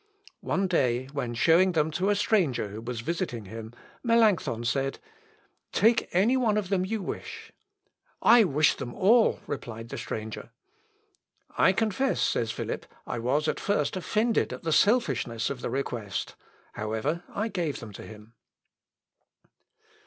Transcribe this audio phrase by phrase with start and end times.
[0.39, 4.97] One day when showing them to a stranger who was visiting him, Melancthon said,
[5.71, 7.51] "Take any one of them you wish."
[8.19, 10.49] "I wish them all," replied the stranger."
[11.55, 16.33] "I confess," says Philip, "I was at first offended at the selfishness of the request;
[16.73, 18.33] however I gave them to him."